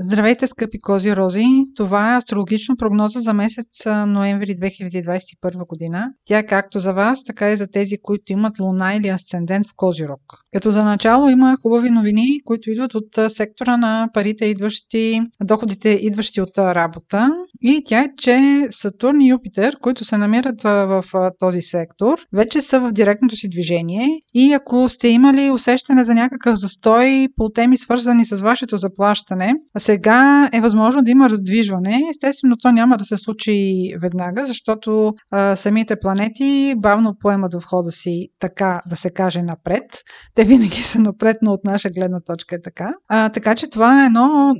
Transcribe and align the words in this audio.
Здравейте, 0.00 0.46
скъпи 0.46 0.78
кози 0.78 1.16
рози! 1.16 1.44
Това 1.76 2.14
е 2.14 2.16
астрологична 2.16 2.76
прогноза 2.76 3.20
за 3.20 3.32
месец 3.32 3.86
ноември 4.06 4.54
2021 4.54 5.66
година. 5.68 6.10
Тя 6.24 6.38
е 6.38 6.46
както 6.46 6.78
за 6.78 6.92
вас, 6.92 7.24
така 7.24 7.50
и 7.50 7.56
за 7.56 7.66
тези, 7.66 7.96
които 8.02 8.32
имат 8.32 8.60
луна 8.60 8.94
или 8.94 9.08
асцендент 9.08 9.66
в 9.66 9.70
Козирог. 9.76 10.20
Като 10.52 10.70
за 10.70 10.84
начало 10.84 11.28
има 11.28 11.56
хубави 11.62 11.90
новини, 11.90 12.40
които 12.44 12.70
идват 12.70 12.94
от 12.94 13.32
сектора 13.32 13.76
на 13.76 14.08
парите, 14.14 14.44
идващи, 14.44 15.20
доходите, 15.42 15.88
идващи 15.88 16.40
от 16.40 16.58
работа. 16.58 17.30
И 17.62 17.82
тя 17.84 18.00
е, 18.00 18.08
че 18.18 18.66
Сатурн 18.70 19.20
и 19.20 19.28
Юпитер, 19.28 19.76
които 19.82 20.04
се 20.04 20.16
намират 20.16 20.62
в 20.62 21.04
този 21.38 21.62
сектор, 21.62 22.18
вече 22.32 22.60
са 22.60 22.80
в 22.80 22.92
директното 22.92 23.36
си 23.36 23.48
движение. 23.48 24.08
И 24.34 24.52
ако 24.52 24.88
сте 24.88 25.08
имали 25.08 25.50
усещане 25.50 26.04
за 26.04 26.14
някакъв 26.14 26.58
застой 26.58 27.28
по 27.36 27.50
теми 27.50 27.76
свързани 27.76 28.24
с 28.24 28.36
вашето 28.36 28.76
заплащане, 28.76 29.54
сега 29.88 30.50
е 30.52 30.60
възможно 30.60 31.02
да 31.02 31.10
има 31.10 31.30
раздвижване. 31.30 32.02
Естествено, 32.10 32.56
то 32.56 32.72
няма 32.72 32.96
да 32.96 33.04
се 33.04 33.16
случи 33.16 33.54
веднага, 34.02 34.46
защото 34.46 35.14
а, 35.30 35.56
самите 35.56 35.96
планети 36.00 36.74
бавно 36.76 37.14
поемат 37.20 37.54
в 37.54 37.64
хода 37.64 37.92
си 37.92 38.28
така 38.38 38.80
да 38.86 38.96
се 38.96 39.10
каже 39.10 39.42
напред. 39.42 39.84
Те 40.34 40.44
винаги 40.44 40.82
са 40.82 41.00
напред, 41.00 41.36
но 41.42 41.52
от 41.52 41.64
наша 41.64 41.90
гледна 41.90 42.20
точка 42.20 42.56
е 42.56 42.62
така. 42.62 42.94
А, 43.08 43.28
така 43.28 43.54
че 43.54 43.70
това 43.70 44.02
е 44.02 44.06
едно, 44.06 44.54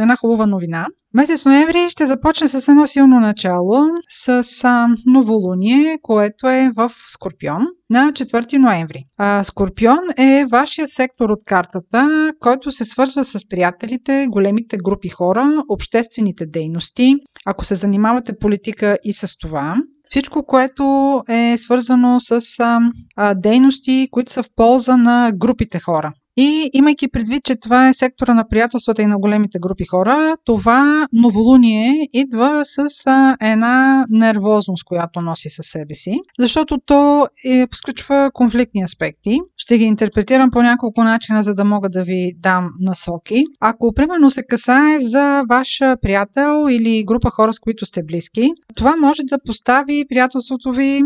една 0.00 0.16
хубава 0.16 0.46
новина. 0.46 0.86
Месец 1.14 1.44
ноември 1.44 1.86
ще 1.88 2.06
започне 2.06 2.48
с 2.48 2.68
едно 2.68 2.86
силно 2.86 3.20
начало, 3.20 3.84
с 4.08 4.44
а, 4.64 4.88
новолуние, 5.06 5.98
което 6.02 6.48
е 6.48 6.70
в 6.76 6.90
Скорпион 7.08 7.66
на 7.94 8.12
4 8.12 8.58
ноември. 8.58 9.04
А, 9.18 9.44
Скорпион 9.44 9.98
е 10.18 10.44
вашия 10.50 10.88
сектор 10.88 11.30
от 11.30 11.44
картата, 11.46 12.32
който 12.40 12.72
се 12.72 12.84
свързва 12.84 13.24
с 13.24 13.48
приятелите, 13.48 14.26
големите 14.30 14.76
групи 14.76 15.08
хора, 15.08 15.62
обществените 15.68 16.46
дейности, 16.46 17.14
ако 17.46 17.64
се 17.64 17.74
занимавате 17.74 18.38
политика 18.40 18.98
и 19.04 19.12
с 19.12 19.38
това. 19.38 19.76
Всичко, 20.10 20.46
което 20.46 20.84
е 21.28 21.56
свързано 21.58 22.20
с 22.20 22.40
а, 22.60 22.78
а, 23.16 23.34
дейности, 23.34 24.08
които 24.10 24.32
са 24.32 24.42
в 24.42 24.50
полза 24.56 24.96
на 24.96 25.32
групите 25.34 25.80
хора. 25.80 26.12
И 26.36 26.70
имайки 26.72 27.08
предвид, 27.08 27.44
че 27.44 27.56
това 27.56 27.88
е 27.88 27.94
сектора 27.94 28.34
на 28.34 28.48
приятелствата 28.48 29.02
и 29.02 29.06
на 29.06 29.18
големите 29.18 29.58
групи 29.58 29.84
хора, 29.84 30.36
това 30.44 31.06
новолуние 31.12 32.08
идва 32.12 32.62
с 32.64 32.88
а, 33.06 33.36
една 33.40 34.04
нервозност, 34.10 34.84
която 34.84 35.20
носи 35.20 35.50
със 35.50 35.66
себе 35.66 35.94
си, 35.94 36.14
защото 36.38 36.78
то 36.86 37.28
е, 37.46 37.66
включва 37.66 38.30
конфликтни 38.34 38.82
аспекти. 38.82 39.38
Ще 39.56 39.78
ги 39.78 39.84
интерпретирам 39.84 40.50
по 40.50 40.62
няколко 40.62 41.04
начина, 41.04 41.42
за 41.42 41.54
да 41.54 41.64
мога 41.64 41.88
да 41.88 42.04
ви 42.04 42.32
дам 42.38 42.68
насоки. 42.80 43.42
Ако, 43.60 43.92
примерно, 43.92 44.30
се 44.30 44.42
касае 44.42 45.00
за 45.00 45.42
ваш 45.50 45.78
приятел 46.02 46.66
или 46.70 47.04
група 47.06 47.30
хора, 47.30 47.52
с 47.52 47.60
които 47.60 47.86
сте 47.86 48.02
близки, 48.02 48.50
това 48.76 48.96
може 48.96 49.22
да 49.22 49.38
постави 49.46 50.04
приятелството 50.08 50.72
ви 50.72 51.02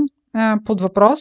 под 0.65 0.81
въпрос, 0.81 1.21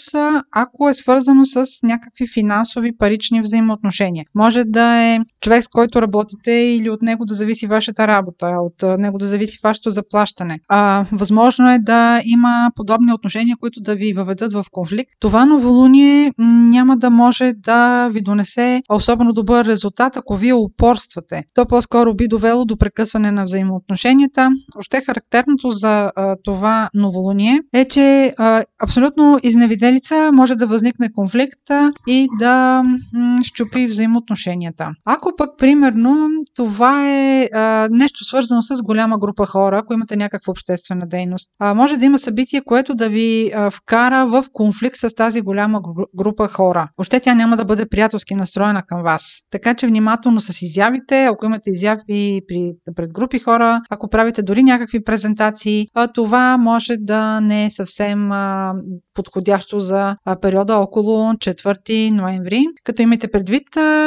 ако 0.51 0.89
е 0.89 0.93
свързано 0.93 1.45
с 1.45 1.65
някакви 1.83 2.27
финансови 2.27 2.97
парични 2.97 3.41
взаимоотношения. 3.41 4.25
Може 4.35 4.63
да 4.63 5.03
е 5.03 5.19
човек, 5.47 5.63
с 5.63 5.67
който 5.67 6.01
работите 6.01 6.51
или 6.51 6.89
от 6.89 7.01
него 7.01 7.25
да 7.25 7.33
зависи 7.33 7.67
вашата 7.67 8.07
работа, 8.07 8.47
от 8.47 8.99
него 8.99 9.17
да 9.17 9.27
зависи 9.27 9.59
вашето 9.63 9.89
заплащане. 9.89 10.59
А, 10.67 11.05
възможно 11.11 11.71
е 11.71 11.79
да 11.79 12.21
има 12.25 12.71
подобни 12.75 13.13
отношения, 13.13 13.57
които 13.59 13.81
да 13.81 13.95
ви 13.95 14.13
въведат 14.13 14.53
в 14.53 14.65
конфликт. 14.71 15.11
Това 15.19 15.45
новолуние 15.45 16.33
няма 16.61 16.97
да 16.97 17.09
може 17.09 17.53
да 17.53 18.09
ви 18.09 18.21
донесе 18.21 18.81
особено 18.89 19.33
добър 19.33 19.65
резултат, 19.65 20.17
ако 20.17 20.35
вие 20.35 20.53
упорствате. 20.53 21.43
То 21.53 21.65
по-скоро 21.65 22.15
би 22.15 22.27
довело 22.27 22.65
до 22.65 22.77
прекъсване 22.77 23.31
на 23.31 23.43
взаимоотношенията. 23.43 24.49
Още 24.77 25.01
характерното 25.05 25.71
за 25.71 26.11
а, 26.15 26.35
това 26.43 26.89
новолуние 26.93 27.59
е, 27.73 27.85
че 27.85 28.33
а, 28.37 28.63
абсолютно 28.83 29.39
изневиделица 29.43 30.29
може 30.33 30.55
да 30.55 30.67
възникне 30.67 31.13
конфликт 31.13 31.61
и 32.07 32.27
да 32.39 32.83
щупи 33.43 33.87
взаимоотношенията. 33.87 34.91
Ако 35.05 35.35
пък, 35.37 35.49
примерно, 35.57 36.29
това 36.55 37.09
е 37.09 37.49
а, 37.53 37.87
нещо 37.91 38.23
свързано 38.23 38.61
с 38.61 38.81
голяма 38.81 39.19
група 39.19 39.45
хора, 39.45 39.79
ако 39.79 39.93
имате 39.93 40.15
някаква 40.15 40.51
обществена 40.51 41.07
дейност, 41.07 41.49
а, 41.59 41.73
може 41.73 41.97
да 41.97 42.05
има 42.05 42.19
събитие, 42.19 42.61
което 42.65 42.95
да 42.95 43.09
ви 43.09 43.51
а, 43.55 43.71
вкара 43.71 44.25
в 44.25 44.45
конфликт 44.53 44.95
с 44.95 45.15
тази 45.15 45.41
голяма 45.41 45.81
група 46.17 46.47
хора. 46.47 46.87
Още 46.97 47.19
тя 47.19 47.33
няма 47.33 47.57
да 47.57 47.65
бъде 47.65 47.85
приятелски 47.89 48.35
настроена 48.35 48.83
към 48.87 49.03
вас. 49.03 49.41
Така 49.51 49.73
че 49.73 49.87
внимателно 49.87 50.41
с 50.41 50.61
изявите, 50.61 51.25
ако 51.25 51.45
имате 51.45 51.69
изяви 51.69 52.41
при, 52.47 52.71
пред 52.95 53.13
групи 53.13 53.39
хора, 53.39 53.81
ако 53.89 54.09
правите 54.09 54.41
дори 54.41 54.63
някакви 54.63 55.03
презентации, 55.03 55.87
а, 55.93 56.07
това 56.07 56.57
може 56.57 56.93
да 56.99 57.41
не 57.41 57.65
е 57.65 57.69
съвсем 57.69 58.31
а, 58.31 58.73
подходящо 59.13 59.79
за 59.79 60.15
периода 60.41 60.75
около 60.75 61.33
4 61.33 62.11
ноември. 62.11 62.65
Като 62.83 63.01
имате 63.01 63.27
предвид, 63.27 63.63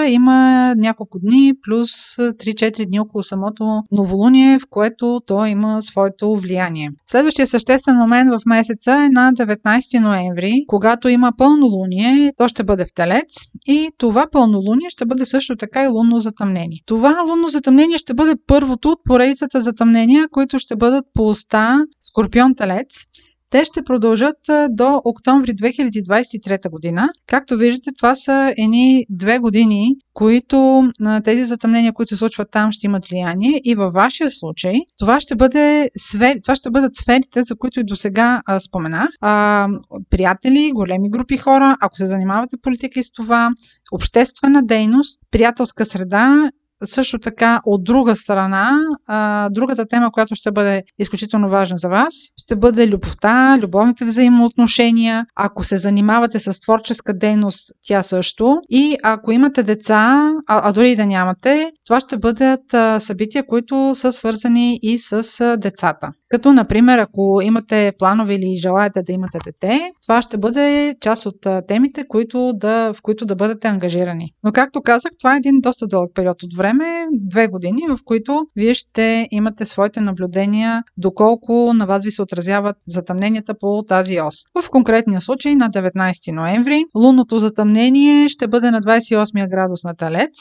има 0.09 0.75
няколко 0.77 1.10
дни 1.19 1.53
плюс 1.63 1.91
3-4 2.17 2.87
дни 2.87 3.01
около 3.01 3.23
самото 3.23 3.83
новолуние, 3.93 4.59
в 4.59 4.63
което 4.71 5.21
то 5.27 5.47
има 5.47 5.83
своето 5.83 6.37
влияние. 6.37 6.91
Следващия 7.07 7.47
съществен 7.47 7.97
момент 7.97 8.31
в 8.31 8.41
месеца 8.47 8.93
е 8.93 9.09
на 9.09 9.33
19 9.33 10.01
ноември, 10.01 10.65
когато 10.67 11.09
има 11.09 11.33
пълнолуние, 11.39 12.33
то 12.37 12.49
ще 12.49 12.65
бъде 12.65 12.85
в 12.85 12.95
Телец 12.95 13.35
и 13.67 13.89
това 13.99 14.27
пълнолуние 14.33 14.91
ще 14.91 15.07
бъде 15.07 15.27
също 15.27 15.57
така 15.57 15.85
и 15.85 15.89
лунно 15.89 16.21
затъмнение. 16.21 16.79
Това 16.87 17.25
лунно 17.29 17.49
затъмнение 17.49 17.99
ще 17.99 18.15
бъде 18.15 18.35
първото 18.47 18.89
от 18.89 18.99
поредицата 19.05 19.61
затъмнения, 19.61 20.29
които 20.31 20.59
ще 20.59 20.77
бъдат 20.77 21.05
по 21.15 21.23
оста 21.23 21.79
Скорпион 22.03 22.55
Телец 22.55 23.05
те 23.51 23.65
ще 23.65 23.83
продължат 23.83 24.37
до 24.71 25.01
октомври 25.05 25.51
2023 25.51 26.71
година. 26.71 27.09
Както 27.27 27.57
виждате, 27.57 27.91
това 27.99 28.15
са 28.15 28.55
едни 28.59 29.05
две 29.11 29.39
години, 29.39 29.97
които 30.15 30.85
тези 31.25 31.45
затъмнения, 31.45 31.93
които 31.93 32.09
се 32.09 32.17
случват 32.17 32.49
там, 32.51 32.73
ще 32.73 32.87
имат 32.87 33.07
влияние. 33.07 33.61
И 33.65 33.75
във 33.75 33.93
вашия 33.93 34.31
случай, 34.31 34.75
това 34.99 35.21
ще, 35.21 35.37
бъде 35.37 35.91
сфери, 35.99 36.41
това 36.43 36.55
ще 36.55 36.71
бъдат 36.71 36.95
сферите, 36.95 37.43
за 37.43 37.57
които 37.57 37.81
и 37.81 37.85
до 37.85 37.97
сега 37.97 38.41
споменах. 38.59 39.09
А, 39.21 39.69
приятели, 40.11 40.71
големи 40.75 41.11
групи 41.11 41.37
хора, 41.37 41.77
ако 41.81 41.97
се 41.97 42.07
занимавате 42.07 42.57
политика 42.63 43.01
и 43.01 43.05
с 43.05 43.13
това, 43.13 43.51
обществена 43.93 44.63
дейност, 44.63 45.21
приятелска 45.31 45.85
среда 45.85 46.51
също 46.85 47.19
така, 47.19 47.61
от 47.65 47.85
друга 47.85 48.17
страна, 48.17 48.71
а, 49.07 49.49
другата 49.49 49.87
тема, 49.87 50.11
която 50.13 50.35
ще 50.35 50.51
бъде 50.53 50.83
изключително 50.99 51.49
важна 51.49 51.77
за 51.77 51.89
вас, 51.89 52.15
ще 52.43 52.57
бъде 52.57 52.89
любовта, 52.89 53.59
любовните 53.63 54.05
взаимоотношения. 54.05 55.27
Ако 55.37 55.65
се 55.65 55.79
занимавате 55.79 56.39
с 56.39 56.61
творческа 56.61 57.15
дейност, 57.15 57.73
тя 57.87 58.03
също. 58.03 58.59
И 58.71 58.97
ако 59.03 59.33
имате 59.33 59.63
деца, 59.63 60.33
а, 60.47 60.69
а 60.69 60.73
дори 60.73 60.91
и 60.91 60.97
да 60.97 61.07
нямате, 61.07 61.71
това 61.87 62.01
ще 62.01 62.19
бъдат 62.19 62.61
събития, 62.99 63.47
които 63.47 63.93
са 63.95 64.13
свързани 64.13 64.79
и 64.83 64.99
с 64.99 65.57
децата. 65.59 66.09
Като, 66.29 66.53
например, 66.53 66.99
ако 66.99 67.41
имате 67.43 67.93
планове 67.99 68.35
или 68.35 68.57
желаете 68.57 69.03
да 69.03 69.13
имате 69.13 69.39
дете, 69.45 69.81
това 70.03 70.23
ще 70.23 70.39
бъде 70.39 70.95
част 71.01 71.27
от 71.27 71.47
темите, 71.69 72.05
които 72.09 72.53
да, 72.55 72.93
в 72.93 73.03
които 73.03 73.27
да 73.27 73.35
бъдете 73.35 73.69
ангажирани. 73.69 74.33
Но, 74.45 74.53
както 74.53 74.83
казах, 74.83 75.11
това 75.19 75.35
е 75.35 75.37
един 75.37 75.61
доста 75.61 75.87
дълъг 75.87 76.11
период 76.15 76.43
от 76.43 76.55
време 76.57 76.70
време, 76.71 77.07
две 77.13 77.49
години, 77.49 77.83
в 77.89 77.99
които 78.05 78.47
вие 78.57 78.75
ще 78.75 79.29
имате 79.31 79.65
своите 79.65 80.01
наблюдения 80.01 80.83
доколко 80.97 81.73
на 81.75 81.87
вас 81.87 82.05
ви 82.05 82.11
се 82.11 82.23
отразяват 82.23 82.77
затъмненията 82.89 83.55
по 83.59 83.83
тази 83.89 84.21
ос. 84.21 84.35
В 84.63 84.71
конкретния 84.71 85.21
случай 85.21 85.55
на 85.55 85.71
19 85.71 86.33
ноември 86.33 86.83
лунното 86.97 87.39
затъмнение 87.39 88.29
ще 88.29 88.49
бъде 88.49 88.71
на 88.71 88.81
28 88.81 89.51
градус 89.51 89.85
на 89.85 89.95
Талец, 89.95 90.39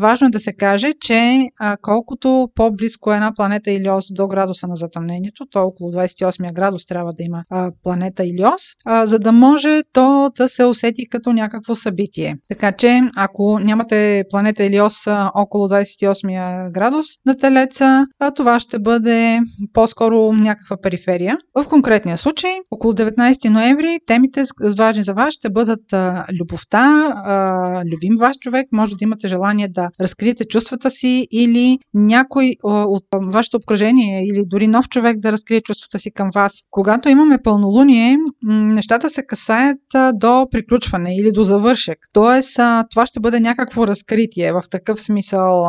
Важно 0.00 0.26
е 0.26 0.30
да 0.30 0.40
се 0.40 0.52
каже, 0.52 0.92
че 1.00 1.48
а, 1.58 1.76
колкото 1.82 2.48
по-близко 2.54 3.12
е 3.12 3.16
една 3.16 3.32
планета 3.34 3.70
или 3.70 3.90
ос 3.90 4.06
до 4.12 4.28
градуса 4.28 4.66
на 4.66 4.76
затъмнението, 4.76 5.46
то 5.50 5.62
около 5.62 5.92
28 5.92 6.52
градус 6.52 6.86
трябва 6.86 7.12
да 7.12 7.22
има 7.24 7.44
а, 7.50 7.70
планета 7.82 8.24
или 8.24 8.44
ос, 8.44 8.62
а, 8.86 9.06
за 9.06 9.18
да 9.18 9.32
може 9.32 9.80
то 9.92 10.30
да 10.36 10.48
се 10.48 10.64
усети 10.64 11.08
като 11.08 11.32
някакво 11.32 11.74
събитие. 11.74 12.36
Така 12.48 12.72
че, 12.72 13.00
ако 13.16 13.58
нямате 13.58 14.24
планета 14.30 14.64
или 14.64 14.80
ос 14.80 15.06
около 15.34 15.68
28 15.68 16.70
градус 16.72 17.06
на 17.26 17.36
Телеца, 17.36 18.06
а, 18.18 18.30
това 18.30 18.60
ще 18.60 18.78
бъде 18.78 19.40
по-скоро 19.72 20.32
някаква 20.32 20.76
периферия. 20.82 21.36
В 21.54 21.68
конкретния 21.68 22.16
случай, 22.16 22.50
около 22.70 22.92
19 22.92 23.48
ноември, 23.48 23.98
темите 24.06 24.44
важни 24.78 25.02
за 25.02 25.14
вас 25.14 25.34
ще 25.34 25.50
бъдат 25.50 25.92
а, 25.92 26.26
любовта, 26.40 27.14
а, 27.24 27.82
любим 27.84 28.16
ваш 28.18 28.36
човек, 28.40 28.66
може 28.72 28.92
да 28.92 29.04
имате 29.04 29.28
желание 29.28 29.68
да 29.68 29.89
разкриете 30.00 30.44
чувствата 30.44 30.90
си 30.90 31.26
или 31.30 31.78
някой 31.94 32.52
от 32.64 33.04
вашето 33.32 33.56
обкръжение 33.56 34.26
или 34.26 34.42
дори 34.46 34.68
нов 34.68 34.88
човек 34.88 35.18
да 35.18 35.32
разкрие 35.32 35.60
чувствата 35.60 35.98
си 35.98 36.10
към 36.10 36.30
вас. 36.34 36.52
Когато 36.70 37.08
имаме 37.08 37.38
пълнолуние, 37.44 38.16
нещата 38.48 39.10
се 39.10 39.26
касаят 39.26 39.78
до 40.14 40.46
приключване 40.50 41.16
или 41.16 41.32
до 41.32 41.44
завършек. 41.44 41.98
Тоест, 42.12 42.56
това 42.90 43.06
ще 43.06 43.20
бъде 43.20 43.40
някакво 43.40 43.86
разкритие. 43.86 44.52
В 44.52 44.62
такъв 44.70 45.00
смисъл 45.00 45.66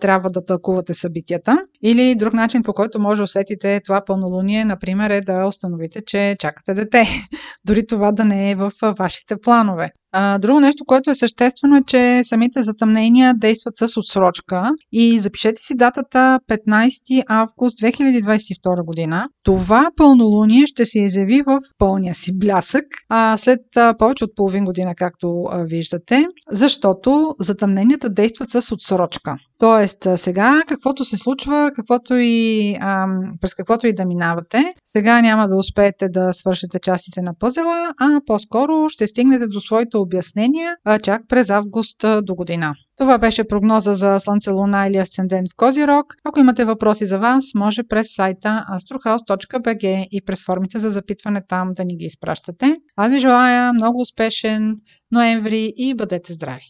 трябва 0.00 0.30
да 0.30 0.44
тълкувате 0.44 0.94
събитията. 0.94 1.58
Или 1.82 2.14
друг 2.14 2.32
начин, 2.32 2.62
по 2.62 2.72
който 2.72 3.00
може 3.00 3.18
да 3.18 3.24
усетите 3.24 3.80
това 3.84 4.04
пълнолуние, 4.04 4.64
например, 4.64 5.10
е 5.10 5.20
да 5.20 5.46
установите, 5.46 6.02
че 6.06 6.36
чакате 6.38 6.74
дете. 6.74 7.06
Дори 7.66 7.86
това 7.86 8.12
да 8.12 8.24
не 8.24 8.50
е 8.50 8.54
в 8.54 8.72
вашите 8.98 9.36
планове. 9.42 9.90
А, 10.12 10.38
друго 10.38 10.60
нещо, 10.60 10.84
което 10.86 11.10
е 11.10 11.14
съществено 11.14 11.76
е, 11.76 11.80
че 11.86 12.20
самите 12.24 12.62
затъмнения 12.62 13.34
действат 13.34 13.76
с 13.76 13.96
отсрочка 13.96 14.70
и 14.92 15.20
запишете 15.20 15.62
си 15.62 15.74
датата 15.74 16.40
15 16.48 17.24
август 17.28 17.78
2022 17.78 18.84
година. 18.84 19.28
Това 19.44 19.88
пълнолуние 19.96 20.66
ще 20.66 20.86
се 20.86 21.00
изяви 21.00 21.42
в 21.46 21.60
пълния 21.78 22.14
си 22.14 22.38
блясък 22.38 22.84
а, 23.08 23.36
след 23.36 23.60
а, 23.76 23.94
повече 23.98 24.24
от 24.24 24.36
половин 24.36 24.64
година, 24.64 24.94
както 24.94 25.44
а, 25.50 25.64
виждате, 25.64 26.26
защото 26.50 27.34
затъмненията 27.40 28.10
действат 28.10 28.50
с 28.50 28.72
отсрочка. 28.72 29.36
Тоест, 29.58 30.06
сега 30.16 30.62
каквото 30.68 31.04
се 31.04 31.16
случва, 31.16 31.70
каквото 31.74 32.14
и, 32.14 32.76
а, 32.80 33.06
през 33.40 33.54
каквото 33.54 33.86
и 33.86 33.92
да 33.92 34.04
минавате, 34.04 34.74
сега 34.86 35.20
няма 35.20 35.48
да 35.48 35.56
успеете 35.56 36.08
да 36.08 36.32
свършите 36.32 36.78
частите 36.78 37.22
на 37.22 37.34
пъзела, 37.38 37.92
а 38.00 38.20
по-скоро 38.26 38.88
ще 38.88 39.06
стигнете 39.06 39.46
до 39.46 39.60
своето 39.60 40.01
обяснения 40.02 40.76
а 40.84 40.98
чак 40.98 41.22
през 41.28 41.50
август 41.50 42.04
до 42.22 42.34
година. 42.34 42.74
Това 42.98 43.18
беше 43.18 43.44
прогноза 43.44 43.94
за 43.94 44.18
Слънце, 44.20 44.50
Луна 44.50 44.86
или 44.88 44.96
Асцендент 44.96 45.48
в 45.48 45.56
Козирог. 45.56 46.14
Ако 46.24 46.40
имате 46.40 46.64
въпроси 46.64 47.06
за 47.06 47.18
вас, 47.18 47.44
може 47.54 47.82
през 47.82 48.14
сайта 48.14 48.64
astrohouse.bg 48.72 50.06
и 50.10 50.20
през 50.26 50.44
формите 50.44 50.78
за 50.78 50.90
запитване 50.90 51.42
там 51.48 51.70
да 51.74 51.84
ни 51.84 51.96
ги 51.96 52.04
изпращате. 52.04 52.76
Аз 52.96 53.10
ви 53.10 53.18
желая 53.18 53.72
много 53.72 54.00
успешен 54.00 54.76
ноември 55.12 55.72
и 55.76 55.94
бъдете 55.94 56.32
здрави! 56.32 56.62